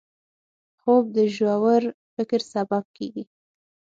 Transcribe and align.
خوب 0.79 1.03
د 1.15 1.17
ژور 1.35 1.81
فکر 2.15 2.39
سبب 2.53 2.83
کېږي 2.97 3.23